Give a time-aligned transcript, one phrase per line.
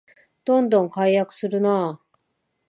[0.45, 2.17] どんどん改悪するなあ